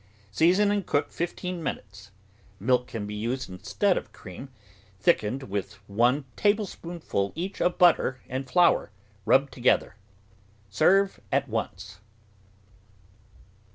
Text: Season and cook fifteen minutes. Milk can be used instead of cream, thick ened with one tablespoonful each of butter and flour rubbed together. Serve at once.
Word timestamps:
Season 0.31 0.71
and 0.71 0.87
cook 0.87 1.11
fifteen 1.11 1.61
minutes. 1.61 2.09
Milk 2.59 2.87
can 2.87 3.05
be 3.05 3.13
used 3.13 3.51
instead 3.51 3.97
of 3.99 4.11
cream, 4.11 4.49
thick 4.99 5.19
ened 5.19 5.43
with 5.43 5.73
one 5.87 6.25
tablespoonful 6.35 7.31
each 7.35 7.61
of 7.61 7.77
butter 7.77 8.19
and 8.27 8.49
flour 8.49 8.89
rubbed 9.25 9.53
together. 9.53 9.95
Serve 10.71 11.19
at 11.31 11.47
once. 11.47 11.99